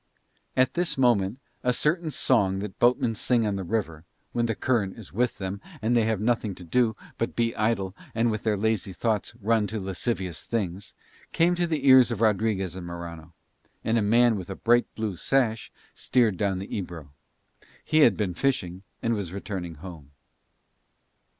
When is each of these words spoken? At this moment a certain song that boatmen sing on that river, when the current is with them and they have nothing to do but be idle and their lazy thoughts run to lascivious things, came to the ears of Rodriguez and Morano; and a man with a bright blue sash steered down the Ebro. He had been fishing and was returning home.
At 0.57 0.73
this 0.73 0.97
moment 0.97 1.37
a 1.61 1.71
certain 1.71 2.09
song 2.09 2.57
that 2.57 2.79
boatmen 2.79 3.13
sing 3.13 3.45
on 3.45 3.55
that 3.57 3.65
river, 3.65 4.03
when 4.31 4.47
the 4.47 4.55
current 4.55 4.97
is 4.97 5.13
with 5.13 5.37
them 5.37 5.61
and 5.79 5.95
they 5.95 6.05
have 6.05 6.19
nothing 6.19 6.55
to 6.55 6.63
do 6.63 6.95
but 7.19 7.35
be 7.35 7.55
idle 7.55 7.95
and 8.15 8.33
their 8.33 8.57
lazy 8.57 8.93
thoughts 8.93 9.35
run 9.39 9.67
to 9.67 9.79
lascivious 9.79 10.45
things, 10.47 10.95
came 11.33 11.53
to 11.53 11.67
the 11.67 11.87
ears 11.87 12.09
of 12.09 12.19
Rodriguez 12.19 12.75
and 12.75 12.87
Morano; 12.87 13.35
and 13.83 13.95
a 13.99 14.01
man 14.01 14.35
with 14.37 14.49
a 14.49 14.55
bright 14.55 14.87
blue 14.95 15.17
sash 15.17 15.71
steered 15.93 16.35
down 16.35 16.57
the 16.57 16.75
Ebro. 16.75 17.11
He 17.85 17.99
had 17.99 18.17
been 18.17 18.33
fishing 18.33 18.81
and 19.03 19.13
was 19.13 19.31
returning 19.31 19.75
home. 19.75 20.13